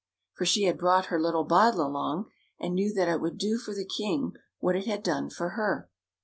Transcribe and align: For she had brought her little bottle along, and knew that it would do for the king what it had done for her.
For 0.33 0.47
she 0.47 0.63
had 0.63 0.79
brought 0.79 1.05
her 1.13 1.19
little 1.19 1.43
bottle 1.43 1.85
along, 1.85 2.25
and 2.59 2.73
knew 2.73 2.91
that 2.91 3.07
it 3.07 3.21
would 3.21 3.37
do 3.37 3.59
for 3.59 3.75
the 3.75 3.85
king 3.85 4.33
what 4.57 4.75
it 4.75 4.87
had 4.87 5.03
done 5.03 5.29
for 5.29 5.49
her. 5.49 5.91